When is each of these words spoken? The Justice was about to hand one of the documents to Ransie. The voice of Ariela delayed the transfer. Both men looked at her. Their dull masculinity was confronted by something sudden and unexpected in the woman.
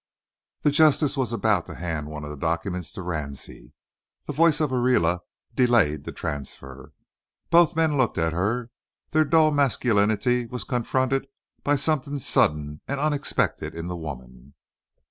The 0.63 0.71
Justice 0.71 1.15
was 1.15 1.31
about 1.31 1.67
to 1.67 1.75
hand 1.75 2.07
one 2.07 2.23
of 2.23 2.31
the 2.31 2.35
documents 2.35 2.91
to 2.93 3.03
Ransie. 3.03 3.71
The 4.25 4.33
voice 4.33 4.59
of 4.59 4.71
Ariela 4.71 5.19
delayed 5.53 6.05
the 6.05 6.11
transfer. 6.11 6.93
Both 7.51 7.75
men 7.75 7.99
looked 7.99 8.17
at 8.17 8.33
her. 8.33 8.71
Their 9.11 9.25
dull 9.25 9.51
masculinity 9.51 10.47
was 10.47 10.63
confronted 10.63 11.27
by 11.63 11.75
something 11.75 12.17
sudden 12.17 12.81
and 12.87 12.99
unexpected 12.99 13.75
in 13.75 13.89
the 13.89 13.95
woman. 13.95 14.55